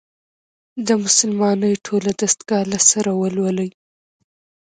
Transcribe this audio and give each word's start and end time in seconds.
د 0.85 0.89
«مسلمانۍ 1.03 1.73
ټوله 1.85 2.11
دستګاه» 2.21 2.63
له 2.71 2.79
سره 2.89 3.11
ولولي. 3.21 3.69